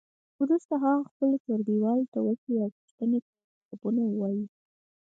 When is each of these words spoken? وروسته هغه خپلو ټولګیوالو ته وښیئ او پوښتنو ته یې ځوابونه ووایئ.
وروسته 0.41 0.73
هغه 0.83 1.01
خپلو 1.09 1.35
ټولګیوالو 1.45 2.05
ته 2.13 2.19
وښیئ 2.21 2.57
او 2.63 2.69
پوښتنو 2.77 3.17
ته 3.25 3.31
یې 3.39 3.45
ځوابونه 3.65 4.01
ووایئ. 4.05 4.43